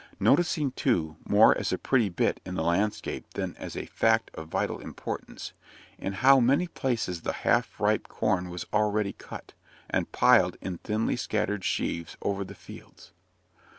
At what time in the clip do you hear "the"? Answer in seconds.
2.55-2.63, 7.21-7.33, 12.43-12.55